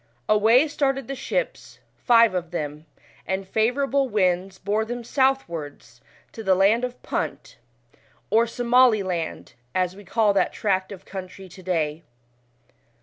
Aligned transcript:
Away 0.27 0.67
started 0.67 1.07
the 1.07 1.13
ships, 1.13 1.77
five 1.95 2.33
of 2.33 2.49
them, 2.49 2.87
and 3.27 3.45
fav 3.45 3.73
ourable 3.75 4.09
winds 4.09 4.57
bore 4.57 4.83
them 4.83 5.03
southwards 5.03 6.01
to 6.31 6.41
the 6.43 6.55
land 6.55 6.83
of 6.83 6.99
Punt, 7.03 7.57
or 8.31 8.47
Somaliland, 8.47 9.53
as 9.75 9.95
we 9.95 10.03
call 10.03 10.33
that 10.33 10.53
tract 10.53 10.91
of 10.91 11.05
country 11.05 11.47
to 11.49 11.61
day. 11.61 12.03